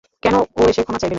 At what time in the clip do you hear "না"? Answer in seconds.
1.05-1.09